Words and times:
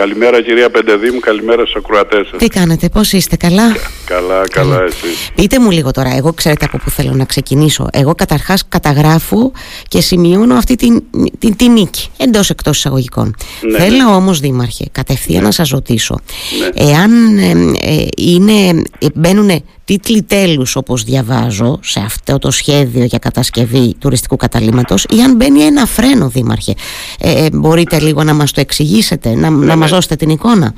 Καλημέρα 0.00 0.42
κυρία 0.42 0.70
Πεντεδήμου, 0.70 1.20
καλημέρα 1.20 1.62
στους 1.62 1.74
ακροατές 1.76 2.26
σας. 2.26 2.38
Τι 2.38 2.46
κάνετε, 2.46 2.88
πώς 2.88 3.12
είστε, 3.12 3.36
καλά; 3.36 3.76
Καλά, 4.10 4.48
καλά 4.50 4.82
εσείς. 4.82 5.30
Πείτε 5.34 5.60
μου 5.60 5.70
λίγο 5.70 5.90
τώρα, 5.90 6.16
εγώ 6.16 6.32
ξέρετε 6.32 6.64
από 6.64 6.78
πού 6.78 6.90
θέλω 6.90 7.12
να 7.12 7.24
ξεκινήσω. 7.24 7.88
Εγώ 7.92 8.14
καταρχάς 8.14 8.64
καταγράφω 8.68 9.52
και 9.88 10.00
σημειώνω 10.00 10.54
αυτή 10.54 10.74
την, 10.74 11.02
την, 11.38 11.56
την 11.56 11.72
νίκη, 11.72 12.08
εντός 12.16 12.50
εκτός 12.50 12.76
εισαγωγικών. 12.76 13.34
Ναι, 13.70 13.78
Θέλω 13.78 14.14
όμως, 14.14 14.40
Δήμαρχε, 14.40 14.84
κατευθείαν 14.92 15.42
να 15.42 15.50
σας 15.50 15.68
ρωτήσω, 15.68 16.20
Ναι. 16.60 16.84
εάν 16.84 17.38
ε, 17.38 17.50
ε, 17.80 18.06
είναι, 18.16 18.82
μπαίνουν 19.14 19.62
τίτλοι 19.84 20.22
τέλους 20.22 20.76
όπως 20.76 21.02
διαβάζω 21.02 21.78
σε 21.82 22.00
αυτό 22.00 22.38
το 22.38 22.50
σχέδιο 22.50 23.04
για 23.04 23.18
κατασκευή 23.18 23.94
τουριστικού 23.98 24.36
καταλήμματος 24.36 25.06
ή 25.10 25.20
αν 25.20 25.36
μπαίνει 25.36 25.62
ένα 25.62 25.86
φρένο 25.86 26.28
Δήμαρχε 26.28 26.74
ε, 27.20 27.44
ε, 27.44 27.48
μπορείτε 27.52 28.00
λίγο 28.00 28.24
να 28.24 28.34
μας 28.34 28.52
το 28.52 28.60
εξηγήσετε 28.60 29.34
να, 29.34 29.50
να 29.50 29.64
ναι. 29.64 29.76
μας 29.76 29.90
δώσετε 29.90 30.16
την 30.16 30.28
εικόνα; 30.28 30.74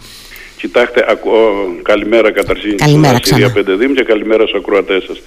Κοιτάξτε, 0.62 1.04
ακού- 1.08 1.82
καλημέρα 1.82 2.30
καταρχήν 2.30 2.76
Καλημέρα 2.76 3.12
σας, 3.12 3.20
κυρία 3.20 3.46
ξανά. 3.46 3.62
Πεντεδήμου 3.62 3.94
και 3.94 4.02
καλημέρα 4.02 4.46
στους 4.46 4.60
ακροατές 4.60 5.04
σας. 5.04 5.18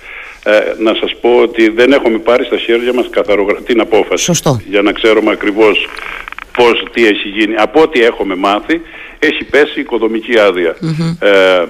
Ε, 0.44 0.74
να 0.78 0.94
σας 0.94 1.16
πω 1.22 1.30
ότι 1.42 1.70
δεν 1.70 1.92
έχουμε 1.92 2.18
πάρει 2.18 2.44
στα 2.46 2.58
χέρια 2.58 2.94
μας 2.94 3.08
καθαρογρα... 3.10 3.56
την 3.62 3.80
απόφαση. 3.80 4.24
Σωστό. 4.24 4.62
Για 4.68 4.82
να 4.82 4.92
ξέρουμε 4.92 5.32
ακριβώς 5.32 5.88
πώς, 6.58 6.86
τι 6.94 7.08
έχει 7.08 7.28
γίνει. 7.28 7.56
Από 7.56 7.82
ό,τι 7.82 8.02
έχουμε 8.04 8.36
μάθει, 8.36 8.82
έχει 9.20 9.44
πέσει 9.44 9.80
οικοδομική 9.80 10.40
άδεια. 10.40 10.76
Ε, 11.20 11.64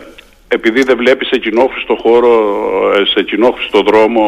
επειδή 0.47 0.83
δεν 0.83 0.97
βλέπεις 0.97 1.27
σε 1.27 1.37
κοινόχρηστο 1.37 1.95
χώρο, 2.01 2.33
ε, 2.97 3.05
σε 3.05 3.23
κοινόχρηστο 3.23 3.81
δρόμο 3.81 4.23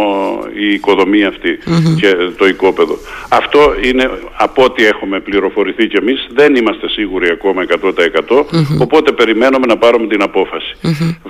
η 0.59 0.73
οικοδομία 0.73 1.27
αυτή 1.27 1.59
και 1.99 2.16
το 2.38 2.45
οικόπεδο. 2.48 2.98
Αυτό 3.30 3.59
είναι 3.84 4.09
από 4.38 4.63
ό,τι 4.63 4.85
έχουμε 4.85 5.20
πληροφορηθεί 5.20 5.88
κι 5.88 5.98
εμείς, 5.98 6.27
δεν 6.34 6.55
είμαστε 6.55 6.89
σίγουροι 6.89 7.30
ακόμα 7.30 7.63
100% 7.63 8.45
οπότε 8.80 9.11
περιμένουμε 9.11 9.66
να 9.67 9.77
πάρουμε 9.77 10.08
την 10.08 10.22
απόφαση. 10.22 10.75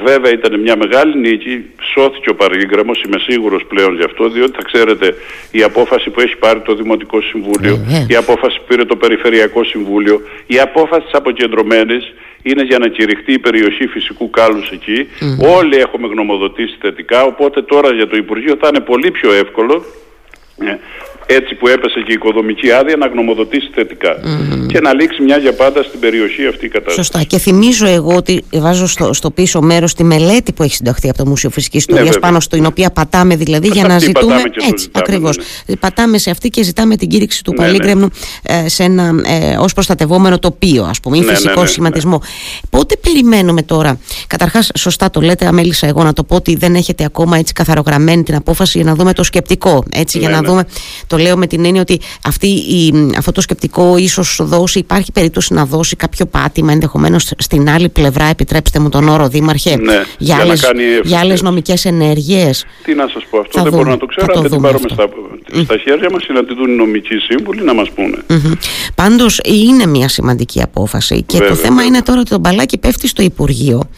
Βέβαια 0.05 0.31
ήταν 0.31 0.59
μια 0.59 0.75
μεγάλη 0.77 1.17
νίκη, 1.17 1.65
σώθηκε 1.93 2.29
ο 2.29 2.35
παρήγραμμος, 2.35 3.01
είμαι 3.01 3.19
σίγουρος 3.19 3.65
πλέον 3.67 3.95
γι' 3.95 4.03
αυτό, 4.03 4.29
διότι 4.29 4.51
θα 4.51 4.63
ξέρετε 4.63 5.15
η 5.51 5.63
απόφαση 5.63 6.09
που 6.09 6.19
έχει 6.21 6.35
πάρει 6.35 6.59
το 6.59 6.75
Δημοτικό 6.75 7.21
Συμβούλιο, 7.21 7.75
Βεβαίως. 7.75 8.07
η 8.09 8.15
απόφαση 8.15 8.57
που 8.57 8.65
πήρε 8.67 8.85
το 8.85 8.95
Περιφερειακό 8.95 9.63
Συμβούλιο, 9.63 10.21
η 10.47 10.59
απόφαση 10.59 11.01
της 11.01 11.13
αποκεντρωμένης 11.13 12.13
είναι 12.49 12.63
για 12.63 12.77
να 12.77 12.87
κηρυχτεί 12.87 13.33
η 13.33 13.39
περιοχή 13.39 13.87
φυσικού 13.87 14.29
κάλους 14.29 14.71
εκεί. 14.71 15.07
Όλοι 15.57 15.77
έχουμε 15.77 16.07
γνωμοδοτήσει 16.07 16.77
θετικά, 16.81 17.23
οπότε 17.23 17.61
τώρα 17.61 17.93
για 17.93 18.07
το 18.07 18.17
Υπουργείο 18.17 18.55
θα 18.59 18.67
είναι 18.67 18.79
πολύ 18.79 19.11
πιο 19.11 19.33
εύκολο 19.33 19.85
ε, 20.57 20.77
έτσι 21.27 21.55
που 21.55 21.67
έπεσε 21.67 21.99
και 21.99 22.11
η 22.11 22.13
οικοδομική 22.13 22.71
άδεια 22.71 22.95
να 22.97 23.07
γνωμοδοτήσει 23.07 23.69
θετικά 23.73 24.15
και 24.67 24.79
να 24.79 24.93
λήξει 24.93 25.21
μια 25.21 25.37
για 25.37 25.53
πάντα 25.53 25.83
στην 25.83 25.99
περιοχή 25.99 26.47
αυτή 26.47 26.65
η 26.65 26.69
κατάσταση. 26.69 26.97
Σωστά. 26.97 27.23
Και 27.23 27.37
θυμίζω 27.37 27.87
εγώ 27.87 28.15
ότι 28.15 28.43
βάζω 28.53 28.87
στο, 28.87 29.13
στο 29.13 29.31
πίσω 29.31 29.61
μέρος 29.61 29.93
τη 29.93 30.03
μελέτη 30.03 30.51
που 30.53 30.63
έχει 30.63 30.75
συνταχθεί 30.75 31.09
από 31.09 31.17
το 31.17 31.25
Μουσείο 31.25 31.49
Φυσικής 31.49 31.79
Ιστορίας, 31.79 32.05
βέβαια. 32.05 32.21
πάνω 32.21 32.39
στην 32.39 32.65
οποία 32.65 32.91
πατάμε 32.91 33.35
δηλαδή 33.35 33.67
Σε 33.67 33.73
για 33.73 33.87
να 33.87 33.93
αυτή 33.93 34.05
ζητούμε. 34.05 34.31
πατάμε 34.33 34.49
και 34.49 34.59
το 34.59 34.65
Έτσι, 34.69 34.83
ζητάμε, 34.83 35.05
ακριβώς. 35.07 35.37
ναι, 35.65 35.75
Πατάμε 35.75 36.17
σε 36.17 36.29
αυτή 36.29 36.49
και 36.49 36.63
ζητάμε 36.63 36.95
την 36.95 37.07
κήρυξη 37.09 37.43
του 37.43 37.53
Ναι, 37.57 37.65
ναι. 37.65 37.71
Παλίγκρεμνου 37.71 38.07
ε, 38.43 38.69
σε 38.69 38.83
ένα 38.83 39.13
ε, 39.25 39.55
ως 39.57 39.73
προστατευόμενο 39.73 40.39
τοπίο, 40.39 40.83
ας 40.83 40.99
πούμε, 40.99 41.17
ή 41.17 41.19
Ναι, 41.19 41.25
ναι, 41.25 41.31
φυσικό 41.31 41.53
ναι, 41.53 41.61
ναι. 41.61 41.67
σχηματισμό. 41.67 42.21
Πότε 42.69 42.95
περιμένουμε 43.01 43.61
τώρα; 43.61 43.99
Καταρχάς, 44.27 44.71
σωστά 44.77 45.09
το 45.09 45.21
λέτε, 45.21 45.45
αμέλησα 45.45 45.87
εγώ 45.87 46.03
να 46.03 46.13
το 46.13 46.23
πω 46.23 46.35
ότι 46.35 46.55
δεν 46.55 46.75
έχετε 46.75 47.03
ακόμα 47.05 47.37
έτσι 47.37 47.53
καθαρογραμμένη 47.53 48.23
την 48.23 48.35
απόφαση 48.35 48.77
για 48.77 48.87
να 48.89 48.95
δούμε 48.95 49.13
το 49.13 49.23
σκεπτικό. 49.23 49.83
Έτσι, 49.93 50.17
για 50.19 50.29
Ναι, 50.29 50.35
να 50.35 50.41
ναι. 50.41 50.47
δούμε. 50.47 50.63
Το 51.07 51.16
λέω 51.17 51.37
με 51.37 51.47
την 51.47 51.65
έννοια 51.65 51.81
ότι 51.81 51.99
αυτή 52.25 52.47
η, 52.47 52.93
αυτό 53.17 53.31
το 53.31 53.41
σκεπτικό 53.41 53.97
ίσως 53.97 54.39
δώσει, 54.43 54.79
υπάρχει 54.79 55.11
περίπτωση 55.11 55.53
να 55.53 55.65
δώσει 55.65 55.95
κάποιο 55.95 56.25
πάτημα 56.25 56.71
ενδεχομένως 56.71 57.31
στην 57.37 57.69
άλλη 57.69 57.89
πλευρά, 57.89 58.25
επιτρέψτε 58.25 58.79
μου 58.79 58.89
τον 58.89 59.07
όρο, 59.09 59.27
Δήμαρχε, 59.27 59.75
Ναι, 59.75 59.93
για, 59.93 60.05
για 60.17 60.35
να 60.35 60.41
άλλες, 60.41 60.61
κάνει 60.61 60.83
ευθείες. 60.83 61.01
για 61.07 61.19
άλλες 61.19 61.41
νομικές 61.41 61.85
ενέργειες. 61.85 62.65
Τι 62.83 62.93
να 62.93 63.07
σας 63.13 63.23
πω, 63.29 63.39
αυτό 63.39 63.51
Θα 63.57 63.61
δεν 63.63 63.71
δούμε, 63.71 63.83
μπορώ 63.83 63.93
να 63.93 63.99
το 63.99 64.05
ξέρω, 64.05 64.25
θα 64.25 64.31
το 64.31 64.37
αν 64.39 64.41
δεν 64.43 64.51
την 64.51 64.59
δούμε 64.61 64.71
πάρουμε 64.71 64.89
στα, 64.93 65.03
αυτό. 65.03 65.63
στα 65.63 65.77
χέρια 65.77 66.09
μας 66.11 66.23
ή 66.23 66.33
να 66.33 66.45
την 66.45 66.55
δουν 66.55 66.71
οι 66.71 66.75
νομικοί 66.75 67.15
σύμβουλοι 67.17 67.63
να 67.63 67.73
μας 67.73 67.89
πούνε. 67.95 68.17
Μμμ. 68.27 68.51
Πάντως 68.95 69.39
είναι 69.45 69.85
μια 69.85 70.07
σημαντική 70.09 70.61
απόφαση 70.61 71.23
και 71.23 71.37
το 71.37 71.43
Βέβαια, 71.43 71.55
θέμα 71.55 71.69
βέβαια. 71.69 71.85
είναι 71.85 72.01
τώρα 72.01 72.19
ότι 72.19 72.29
το 72.29 72.39
μπαλάκι 72.39 72.77
πέφτει 72.77 73.07
στο 73.07 73.21
Υπουργείο 73.21 73.89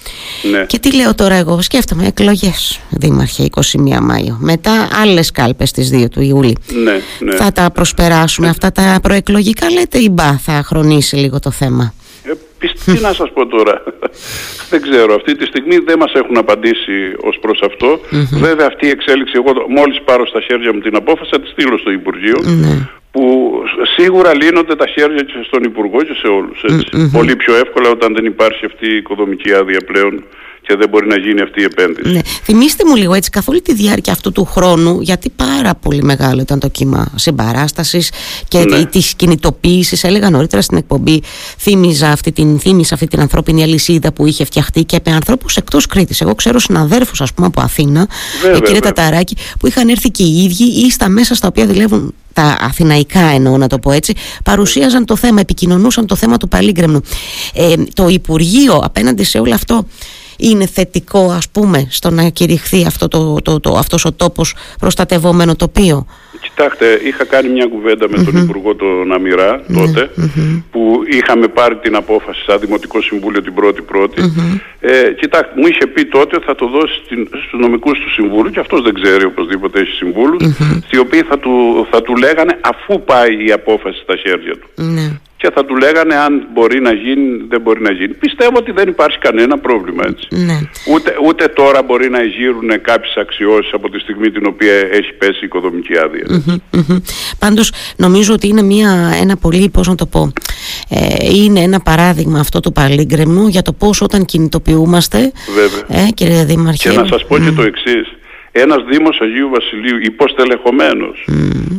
Ναι. 0.51 0.65
και 0.67 0.79
τι 0.79 0.95
λέω 0.95 1.15
τώρα 1.15 1.35
εγώ, 1.35 1.61
σκέφτομαι 1.61 2.07
εκλογές 2.07 2.79
Δήμαρχε 2.89 3.43
21 3.43 3.99
Μάιο, 4.01 4.37
μετά 4.39 4.87
άλλες 5.01 5.31
κάλπες 5.31 5.69
στις 5.69 5.89
2 5.93 6.09
του 6.09 6.21
Ιούλη. 6.21 6.57
Ναι, 6.83 7.01
ναι. 7.19 7.35
Θα 7.35 7.51
τα 7.51 7.71
προσπεράσουμε 7.71 8.47
αυτά 8.49 8.71
τα 8.71 8.99
προεκλογικά 9.01 9.69
λέτε 9.71 9.97
ή 9.97 10.09
μπα 10.11 10.37
θα 10.37 10.63
χρονίσει 10.65 11.15
λίγο 11.15 11.39
το 11.39 11.51
θέμα. 11.51 11.93
Ε, 12.23 12.31
πισ- 12.57 12.83
τι 12.85 12.99
να 13.01 13.13
σας 13.13 13.31
πω 13.33 13.45
τώρα. 13.47 13.83
δεν 14.69 14.81
ξέρω. 14.81 15.13
Αυτή 15.15 15.35
τη 15.35 15.45
στιγμή 15.45 15.77
δεν 15.77 15.97
μας 15.99 16.11
έχουν 16.13 16.37
απαντήσει 16.37 17.13
ως 17.21 17.37
προς 17.41 17.61
αυτό. 17.61 17.99
Βέβαια 18.31 18.67
αυτή 18.67 18.85
η 18.85 18.89
εξέλιξη, 18.89 19.33
εγώ 19.35 19.53
το- 19.53 19.65
μόλις 19.69 20.01
πάρω 20.05 20.27
στα 20.27 20.41
χέρια 20.41 20.73
μου 20.73 20.79
την 20.79 20.95
απόφαση 20.95 21.29
θα 21.33 21.39
τη 21.41 21.47
στείλω 21.47 21.77
στο 21.77 21.91
Υπουργείο. 21.91 22.37
Ναι. 22.43 22.87
Που 23.11 23.51
σίγουρα 23.97 24.35
λύνονται 24.35 24.75
τα 24.75 24.87
χέρια 24.87 25.21
και 25.23 25.33
στον 25.47 25.63
Υπουργό 25.63 26.03
και 26.03 26.13
σε 26.21 26.27
όλους. 26.27 26.63
Έτσι. 26.63 27.09
Πολύ 27.11 27.35
πιο 27.35 27.55
εύκολα 27.55 27.89
όταν 27.89 28.13
δεν 28.15 28.25
υπάρχει 28.25 28.65
αυτή 28.65 28.87
η 28.87 28.95
οικοδομική 28.95 29.53
άδεια 29.53 29.79
πλέον 29.85 30.23
και 30.69 30.75
δεν 30.75 30.89
μπορεί 30.89 31.07
να 31.07 31.17
γίνει 31.17 31.41
αυτή 31.41 31.61
η 31.61 31.63
επένδυση. 31.63 32.11
Ναι. 32.13 32.19
Θυμήστε 32.43 32.83
μου 32.85 32.95
λίγο 32.95 33.13
έτσι 33.13 33.29
καθ' 33.29 33.47
όλη 33.49 33.61
τη 33.61 33.73
διάρκεια 33.73 34.13
αυτού 34.13 34.31
του 34.31 34.45
χρόνου, 34.45 35.01
γιατί 35.01 35.29
πάρα 35.29 35.75
πολύ 35.75 36.03
μεγάλο 36.03 36.41
ήταν 36.41 36.59
το 36.59 36.67
κύμα 36.67 37.11
συμπαράστασης 37.15 38.11
και 38.47 38.59
Ναι. 38.59 38.85
της 38.85 39.13
κινητοποίησης. 39.15 40.03
Έλεγα 40.03 40.29
νωρίτερα 40.29 40.61
στην 40.61 40.77
εκπομπή, 40.77 41.21
θύμιζα 41.57 42.09
αυτή 42.09 42.31
την, 42.31 42.59
θύμιζα 42.59 42.93
αυτή 42.93 43.07
την 43.07 43.19
ανθρώπινη 43.19 43.63
αλυσίδα 43.63 44.13
που 44.13 44.25
είχε 44.25 44.45
φτιαχτεί 44.45 44.83
και 44.83 44.99
με 45.05 45.11
ανθρώπους 45.11 45.55
εκτός 45.57 45.85
Κρήτης. 45.85 46.21
Εγώ 46.21 46.35
ξέρω 46.35 46.59
συναδέρφους, 46.59 47.21
ας 47.21 47.33
πούμε, 47.33 47.47
από 47.47 47.61
Αθήνα, 47.61 48.07
Βέβαια, 48.41 48.57
ε, 48.57 48.59
κύριε 48.59 48.73
βέβαια. 48.73 48.91
Ταταράκη, 48.93 49.35
που 49.59 49.67
είχαν 49.67 49.89
έρθει 49.89 50.09
και 50.09 50.23
οι 50.23 50.43
ίδιοι 50.43 50.85
ή 50.85 50.91
στα 50.91 51.09
μέσα 51.09 51.35
στα 51.35 51.47
οποία 51.47 51.67
δουλεύουν 51.67 52.13
τα 52.33 52.57
αθηναϊκά 52.59 53.19
εννοώ 53.19 53.57
να 53.57 53.67
το 53.67 53.79
πω 53.79 53.91
έτσι, 53.91 54.13
παρουσίαζαν 54.43 55.05
το 55.05 55.15
θέμα, 55.15 55.39
επικοινωνούσαν 55.39 56.05
το 56.05 56.15
θέμα 56.15 56.37
του 56.37 56.47
Παλίγκρεμνου. 56.47 57.01
Ε, 57.53 57.73
το 57.93 58.07
Υπουργείο 58.07 58.81
απέναντι 58.83 59.23
σε 59.23 59.39
όλο 59.39 59.53
αυτό 59.53 59.85
είναι 60.39 60.65
θετικό 60.65 61.31
ας 61.31 61.49
πούμε 61.49 61.87
στο 61.89 62.09
να 62.09 62.29
κηρυχθεί 62.29 62.85
αυτό 62.85 63.07
το, 63.07 63.35
το, 63.43 63.59
το, 63.59 63.73
αυτός 63.73 64.05
ο 64.05 64.13
τόπος 64.13 64.55
προστατευόμενο 64.79 65.55
τοπίο; 65.55 66.05
Κοιτάξτε, 66.41 66.99
είχα 67.03 67.25
κάνει 67.25 67.49
μια 67.49 67.65
κουβέντα 67.65 68.09
με 68.09 68.23
τον 68.23 68.43
Υπουργό 68.43 68.75
τον 68.75 69.13
Αμυρά 69.13 69.61
τότε, 69.73 70.09
που 70.71 71.01
είχαμε 71.09 71.47
πάρει 71.47 71.75
την 71.75 71.95
απόφαση 71.95 72.43
σαν 72.43 72.59
Δημοτικό 72.59 73.01
Συμβούλιο 73.01 73.41
την 73.41 73.53
πρώτη 73.53 73.81
πρώτη. 73.81 74.21
Ε, 74.79 75.11
κοιτάξτε, 75.19 75.53
μου 75.55 75.67
είχε 75.67 75.87
πει 75.87 76.05
τότε 76.05 76.35
ότι 76.35 76.45
θα 76.45 76.55
το 76.55 76.67
δώσει 76.67 77.01
στην, 77.05 77.27
στους 77.27 77.59
νομικούς 77.59 77.99
του 77.99 78.11
συμβούλου 78.11 78.49
και 78.49 78.59
αυτός 78.59 78.81
δεν 78.81 78.93
ξέρει 78.93 79.23
οπωσδήποτε 79.25 79.79
έχει 79.79 79.91
συμβούλους, 79.91 80.43
οι 80.91 80.97
οποίοι 80.97 81.21
θα 81.21 81.39
του, 81.39 81.87
θα 81.91 82.01
του 82.01 82.15
λέγανε 82.15 82.59
αφού 82.61 83.03
πάει 83.03 83.45
η 83.47 83.51
απόφαση 83.51 83.99
στα 84.03 84.15
χέρια 84.15 84.53
του. 84.57 84.67
Ναι. 85.41 85.49
Και 85.49 85.55
θα 85.55 85.65
του 85.65 85.75
λέγανε 85.75 86.15
αν 86.15 86.47
μπορεί 86.53 86.81
να 86.81 86.93
γίνει, 86.93 87.45
δεν 87.49 87.61
μπορεί 87.61 87.81
να 87.81 87.91
γίνει. 87.91 88.13
Πιστεύω 88.13 88.57
ότι 88.57 88.71
δεν 88.71 88.87
υπάρχει 88.87 89.17
κανένα 89.17 89.57
πρόβλημα 89.57 90.03
έτσι. 90.07 90.27
Ναι. 90.29 90.59
Ούτε, 90.93 91.15
ούτε 91.25 91.47
τώρα 91.47 91.83
μπορεί 91.83 92.09
να 92.09 92.19
εγείρουν 92.19 92.81
κάποιες 92.81 93.15
αξιώσεις 93.15 93.73
από 93.73 93.89
τη 93.89 93.99
στιγμή 93.99 94.31
την 94.31 94.45
οποία 94.45 94.73
έχει 94.73 95.13
πέσει 95.13 95.39
η 95.41 95.45
οικοδομική 95.45 95.97
άδεια. 95.97 96.25
Μμμ, 96.29 96.55
μμμ. 96.71 96.97
Πάντως 97.39 97.71
νομίζω 97.95 98.33
ότι 98.33 98.47
είναι 98.47 98.61
μια, 98.61 99.11
ένα 99.21 99.37
πολύ, 99.37 99.69
πώς 99.69 99.87
να 99.87 99.95
το 99.95 100.05
πω, 100.05 100.33
ε, 100.89 101.25
είναι 101.35 101.59
ένα 101.59 101.79
παράδειγμα 101.79 102.39
αυτό 102.39 102.59
του 102.59 102.71
Παλίγκρεμνου 102.71 103.47
για 103.47 103.61
το 103.61 103.73
πώς 103.73 104.01
όταν 104.01 104.25
κινητοποιούμαστε, 104.25 105.31
Βέβαια. 105.55 106.03
ε, 106.05 106.11
κύριε 106.11 106.43
Δήμαρχε, 106.45 106.89
Και 106.89 106.95
να 106.95 107.05
σας 107.05 107.25
πω 107.25 107.37
και 107.37 107.51
το 107.51 107.61
εξής. 107.61 108.07
Ένας 108.51 108.77
Δήμος 108.91 109.19
Αγίου 109.21 109.49
Βασιλείου 109.49 109.97
υποστελεχωμένος, 110.01 111.27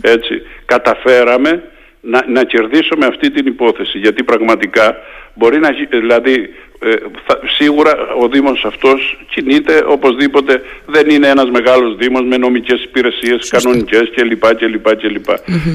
έτσι, 0.00 0.42
καταφέραμε 0.64 1.62
να, 2.00 2.24
να 2.28 2.44
κερδίσουμε 2.44 3.06
αυτή 3.06 3.30
την 3.30 3.46
υπόθεση. 3.46 3.98
Γιατί 3.98 4.22
πραγματικά 4.22 4.96
μπορεί 5.34 5.58
να 5.58 5.70
γι- 5.72 5.86
δηλαδή 5.90 6.54
ε, 6.82 6.90
θα- 7.26 7.40
σίγουρα 7.58 7.92
ο 8.22 8.28
Δήμος 8.28 8.64
αυτός 8.64 9.24
κινείται 9.30 9.84
οπωσδήποτε 9.86 10.62
δεν 10.86 11.08
είναι 11.10 11.28
ένας 11.28 11.50
μεγάλος 11.50 11.96
Δήμος 11.96 12.22
με 12.24 12.36
νομικές 12.36 12.82
υπηρεσίες 12.82 13.48
κανονικές 13.48 14.10
κλπ. 14.14 14.54
κλπ, 14.54 14.96
κλπ. 14.96 15.26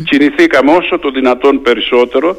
Κινηθήκαμε 0.10 0.72
όσο 0.72 1.00
το 1.00 1.10
δυνατόν 1.12 1.62
περισσότερο 1.62 2.38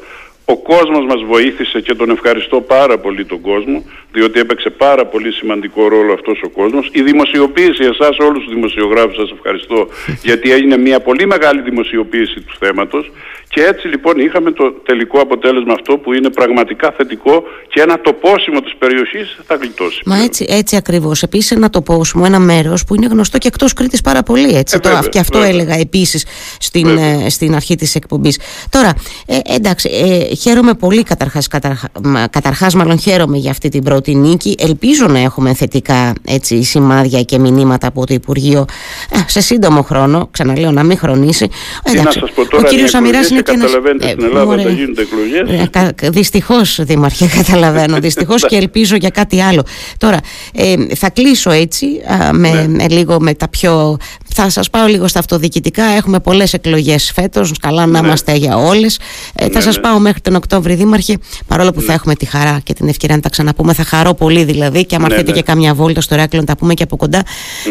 ο 0.49 0.57
κόσμος 0.57 1.05
μας 1.11 1.23
βοήθησε 1.33 1.81
και 1.81 1.95
τον 1.95 2.11
ευχαριστώ 2.11 2.61
πάρα 2.61 2.99
πολύ 2.99 3.25
τον 3.25 3.41
κόσμο, 3.41 3.83
διότι 4.13 4.41
έπαιξε 4.41 4.71
πάρα 4.71 5.07
πολύ 5.07 5.33
σημαντικό 5.33 5.89
ρόλο 5.89 6.13
αυτός 6.13 6.41
ο 6.45 6.49
κόσμος. 6.49 6.91
Η 6.93 7.03
δημοσιοποίηση, 7.03 7.85
εσάς 7.85 8.19
όλους 8.19 8.45
τους 8.45 8.55
δημοσιογράφους 8.55 9.17
σας 9.17 9.31
ευχαριστώ, 9.31 9.89
γιατί 10.23 10.51
έγινε 10.51 10.77
μια 10.77 11.01
πολύ 11.01 11.27
μεγάλη 11.27 11.61
δημοσιοποίηση 11.61 12.41
του 12.41 12.55
θέματος 12.59 13.11
και 13.49 13.63
έτσι 13.63 13.89
λοιπόν 13.89 14.19
είχαμε 14.19 14.51
το 14.51 14.71
τελικό 14.73 15.21
αποτέλεσμα 15.21 15.73
αυτό 15.73 15.97
που 15.97 16.13
είναι 16.13 16.31
πραγματικά 16.31 16.95
θετικό 16.97 17.43
και 17.69 17.81
ένα 17.81 18.01
τοπόσιμο 18.01 18.61
της 18.61 18.75
περιοχής 18.79 19.39
θα 19.47 19.55
γλιτώσει. 19.55 20.03
Μα 20.05 20.23
έτσι, 20.23 20.47
έτσι 20.49 20.77
ακριβώς. 20.77 21.23
Επίσης, 21.23 21.51
ένα 21.51 21.71
τοπόσιμο, 21.71 22.23
ένα 22.27 22.39
μέρος 22.39 22.85
που 22.85 22.95
είναι 22.95 23.07
γνωστό 23.07 23.39
και 23.39 23.49
εκτός 23.49 23.73
Κρήτης 23.73 24.01
πάρα 24.01 24.23
πολύ. 24.23 24.57
Έτσι. 24.57 24.77
Ε, 24.77 24.81
το, 24.81 24.89
βέβαια, 24.89 25.09
και 25.09 25.19
αυτό 25.19 25.39
βέβαια. 25.39 25.55
έλεγα 25.55 25.75
επίσης 25.75 26.27
στην, 26.61 26.87
Βέβαια. 26.87 27.25
ε, 27.25 27.31
στην 27.31 27.55
αρχή 27.55 27.75
της 27.75 27.95
εκπομπής. 27.95 28.39
Τώρα, 28.71 28.95
ε, 29.27 29.39
εντάξει, 29.55 29.89
ε, 29.93 30.35
χαίρομαι 30.37 30.75
πολύ 30.75 31.03
καταρχάς, 31.03 31.49
καταρχά, 31.49 31.89
καταρχάς 32.31 32.75
μάλλον 32.75 32.99
χαίρομαι 32.99 33.37
για 33.37 33.51
αυτή 33.51 33.69
την 33.69 33.83
πρώτη 33.83 34.15
νίκη. 34.15 34.55
Ελπίζω 34.59 35.07
να 35.07 35.19
έχουμε 35.19 35.55
θετικά 35.55 36.13
έτσι, 36.25 36.63
σημάδια 36.63 37.23
και 37.23 37.39
μηνύματα 37.39 37.87
από 37.87 38.07
το 38.07 38.15
Υπουργείο 38.15 38.65
ε, 39.11 39.19
σε 39.27 39.41
σύντομο 39.41 39.83
χρόνο, 39.83 40.29
ξαναλέω 40.31 40.71
να 40.71 40.83
μην 40.83 40.99
χρονίσει. 40.99 41.47
Τι 41.47 41.91
Εντάξει, 41.91 42.19
να 42.19 42.27
σας 42.27 42.35
πω 42.35 42.47
τώρα, 42.49 42.67
ο 42.67 42.69
κύριος 42.69 42.95
Αμυράς 42.95 43.31
είναι 43.31 43.41
και 43.41 43.51
ένας... 43.51 43.71
Καταλαβαίνετε, 43.71 44.09
στην 44.09 44.25
Ελλάδα 44.25 44.45
μωρέ, 44.45 44.63
θα 44.63 44.69
γίνονται 44.69 45.03
εκλογές. 45.03 45.95
Ε, 46.01 46.11
δυστυχώς, 46.11 46.79
Δήμαρχε, 46.83 47.27
καταλαβαίνω. 47.43 47.99
δυστυχώς 47.99 48.47
και 48.47 48.57
ελπίζω 48.57 48.97
για 48.97 49.11
κάτι 49.11 49.43
άλλο. 49.43 49.63
Τώρα, 49.99 50.21
ε, 50.55 50.75
θα 50.95 51.11
κλείσω 51.11 51.51
έτσι, 51.51 51.87
με, 52.33 52.51
ναι. 52.51 52.67
με, 52.69 52.89
λίγο 52.89 53.21
με 53.21 53.35
τα 53.35 53.49
πιο 53.49 53.97
θα 54.43 54.49
σας 54.51 54.71
πάω 54.71 54.87
λίγο 54.87 55.09
στα 55.09 55.19
αυτοδιοικητικά. 55.19 55.85
Έχουμε 55.85 56.21
πολλές 56.21 56.53
εκλογές 56.53 57.13
φέτος. 57.15 57.53
Καλά 57.61 57.87
να 57.87 58.01
ναι. 58.01 58.07
είμαστε 58.07 58.35
για 58.35 58.57
όλες. 58.57 58.99
Ε, 59.35 59.45
θα 59.45 59.51
ναι, 59.55 59.61
σας 59.61 59.77
ναι. 59.77 59.83
πάω 59.83 59.99
μέχρι 59.99 60.21
τον 60.21 60.35
Οκτώβρη, 60.35 60.75
Δήμαρχε. 60.75 61.19
Παρόλο 61.47 61.71
που 61.73 61.81
θα 61.81 61.93
έχουμε 61.93 62.15
τη 62.15 62.27
χαρά 62.27 62.61
και 62.63 62.73
την 62.73 62.89
ευκαιρία 62.89 63.17
να 63.17 63.23
τα 63.23 63.29
ξαναπούμε. 63.29 63.73
Θα 63.73 63.85
χαρώ 63.85 64.15
πολύ 64.15 64.45
δηλαδή. 64.45 64.87
Και 64.87 64.95
αν 64.95 65.05
έρθετε 65.05 65.33
και 65.33 65.43
κάμια 65.43 65.75
βόλτα 65.75 66.01
στο 66.01 66.17
Ρέκλο, 66.17 66.41
να 66.41 66.47
τα 66.47 66.57
πούμε 66.57 66.75
και 66.75 66.83
από 66.83 66.97
κοντά. 66.97 67.23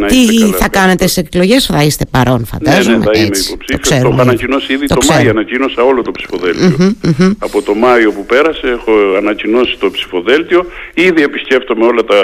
Τι 0.07 0.51
θα 0.59 0.69
κάνετε 0.69 1.07
στι 1.07 1.21
εκλογές, 1.21 1.65
θα 1.65 1.83
είστε 1.83 2.05
παρόν, 2.11 2.45
φαντάζομαι. 2.45 2.97
Ναι, 2.97 3.03
θα 3.03 3.11
είμαι 3.19 3.25
υποψήφιος. 3.25 3.89
Το, 3.89 3.95
έχω 3.95 4.21
ανακοινώσει 4.21 4.73
ήδη 4.73 4.87
το, 4.87 4.95
το 4.95 5.05
Μάιο. 5.13 5.29
Ανακοίνωσα 5.29 5.81
όλο 5.83 6.01
το 6.01 6.11
ψηφοδέλτιο. 6.11 6.95
Από 7.37 7.61
το 7.61 7.73
Μάιο 7.75 8.11
που 8.11 8.25
πέρασε 8.25 8.67
έχω 8.67 8.91
ανακοινώσει 9.17 9.77
το 9.79 9.91
ψηφοδέλτιο. 9.91 10.65
Ήδη 10.93 11.21
επισκέφτομαι 11.21 11.85
όλα 11.85 12.03
τα 12.03 12.19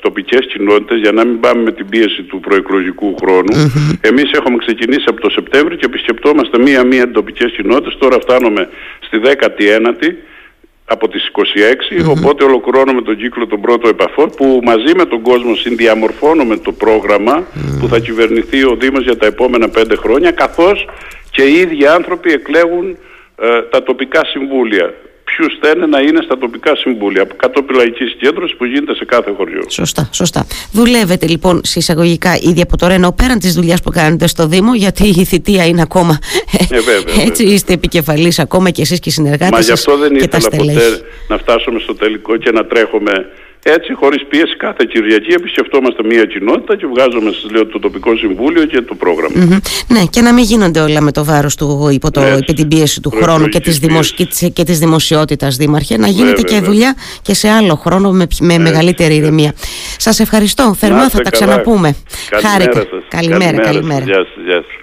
τοπικές 0.00 0.46
κοινότητες 0.52 0.98
για 0.98 1.12
να 1.12 1.24
μην 1.24 1.40
πάμε 1.40 1.62
με 1.62 1.72
την 1.72 1.88
πίεση 1.88 2.22
του 2.22 2.40
προεκλογικού 2.40 3.16
χρόνου. 3.20 3.54
Εμείς 4.00 4.30
έχουμε 4.32 4.56
ξεκινήσει 4.56 5.04
από 5.06 5.20
το 5.20 5.30
Σεπτέμβριο 5.30 5.76
και 5.76 5.84
επισκεπτόμαστε 5.84 6.58
μία-μία 6.58 7.10
τοπικές 7.10 7.52
κοινότητες. 7.52 7.96
Τώρα 7.98 8.20
φτάνουμε 8.20 8.68
στη 9.00 9.20
19η 9.24 10.10
από 10.84 11.08
τις 11.08 11.30
26, 12.02 12.08
οπότε 12.08 12.44
ολοκληρώνουμε 12.44 13.02
τον 13.02 13.16
κύκλο 13.16 13.46
των 13.46 13.60
πρώτων 13.60 13.90
επαφών 13.90 14.30
που 14.36 14.60
μαζί 14.64 14.94
με 14.96 15.04
τον 15.04 15.20
κόσμο 15.22 15.54
συνδιαμορφώνουμε 15.54 16.56
το 16.56 16.72
πρόγραμμα 16.72 17.46
που 17.80 17.88
θα 17.88 17.98
κυβερνηθεί 17.98 18.64
ο 18.64 18.76
Δήμος 18.80 19.02
για 19.02 19.16
τα 19.16 19.26
επόμενα 19.26 19.68
πέντε 19.68 19.96
χρόνια 19.96 20.30
καθώς 20.30 20.88
και 21.30 21.42
οι 21.42 21.54
ίδιοι 21.54 21.86
άνθρωποι 21.86 22.32
εκλέγουν 22.32 22.96
ε, 23.36 23.62
τα 23.70 23.82
τοπικά 23.82 24.24
συμβούλια 24.24 24.94
ποιου 25.36 25.46
θέλει 25.60 25.88
να 25.88 26.00
είναι 26.00 26.20
στα 26.24 26.38
τοπικά 26.38 26.76
συμβούλια 26.76 27.26
κατόπιν 27.36 27.76
λαϊκής 27.76 28.10
συγκέντρωση 28.10 28.56
που 28.56 28.64
γίνεται 28.64 28.94
σε 28.94 29.04
κάθε 29.04 29.32
χωριό. 29.36 29.62
Σωστά, 29.68 30.08
σωστά. 30.12 30.46
Δουλεύετε 30.72 31.26
λοιπόν 31.26 31.60
συσσαγωγικά 31.64 32.36
ήδη 32.40 32.60
από 32.60 32.76
τώρα 32.76 32.94
ενώ 32.94 33.12
πέραν 33.12 33.38
της 33.38 33.54
δουλειάς 33.54 33.82
που 33.82 33.90
κάνετε 33.90 34.26
στο 34.26 34.46
Δήμο, 34.46 34.74
γιατί 34.74 35.08
η 35.08 35.24
θητεία 35.24 35.66
είναι 35.66 35.82
ακόμα. 35.82 36.18
Ε, 36.70 36.80
βέβαια, 36.80 37.24
έτσι 37.26 37.44
είστε 37.44 37.72
επικεφαλής 37.72 38.38
ακόμα 38.38 38.70
και 38.70 38.82
εσείς 38.82 39.00
και 39.00 39.08
οι 39.08 39.12
συνεργάτες. 39.12 39.50
Μα 39.50 39.60
γι' 39.60 39.72
αυτό 39.72 39.96
δεν 39.96 40.14
ήθελα 40.14 40.48
ποτέ 40.48 41.00
να 41.28 41.38
φτάσουμε 41.38 41.78
στο 41.80 41.94
τελικό 41.94 42.36
και 42.36 42.50
να 42.50 42.64
τρέχουμε 42.64 43.12
έτσι, 43.62 43.92
χωρίς 43.94 44.24
πίεση, 44.28 44.56
κάθε 44.56 44.84
Κυριακή 44.88 45.32
επισκεφτόμαστε 45.32 46.02
μία 46.04 46.24
κοινότητα 46.24 46.76
και 46.76 46.86
βγάζουμε 46.86 47.30
σας 47.30 47.50
λέω, 47.50 47.66
το 47.66 47.78
τοπικό 47.78 48.16
συμβούλιο 48.16 48.64
και 48.64 48.80
το 48.80 48.94
πρόγραμμα. 48.94 49.60
Ναι, 49.88 50.02
και 50.10 50.20
να 50.20 50.32
μην 50.32 50.44
γίνονται 50.44 50.80
όλα 50.80 51.00
με 51.00 51.12
το 51.12 51.24
βάρος 51.24 51.54
του 51.54 51.88
υπό, 51.92 52.10
το, 52.10 52.20
υπό 52.42 52.52
την 52.52 52.68
πίεση 52.68 53.00
του 53.00 53.10
χρόνου 53.10 53.46
και 53.46 53.60
της 53.60 53.78
δημοσ... 53.78 54.14
και 54.52 54.64
της 54.64 54.78
δημοσιότητας, 54.78 55.56
Δήμαρχε. 55.56 55.96
Να 55.96 56.06
γίνεται 56.06 56.42
και 56.42 56.60
δουλειά 56.60 56.94
και 57.22 57.34
σε 57.34 57.48
άλλο 57.48 57.74
χρόνο 57.74 58.10
με, 58.10 58.26
με 58.40 58.58
μεγαλύτερη 58.58 59.14
ηρεμία. 59.14 59.52
Σας 59.98 60.20
ευχαριστώ. 60.20 60.74
Θερμά 60.74 61.08
θα 61.08 61.20
τα 61.20 61.30
ξαναπούμε. 61.30 61.96
Καλημέρα. 62.28 62.86
Καλημέρα, 63.08 63.38
καλημέρα. 63.38 63.62
καλημέρα. 63.62 64.04
Γεια 64.04 64.14
σας, 64.14 64.44
γεια 64.44 64.54
σας. 64.54 64.75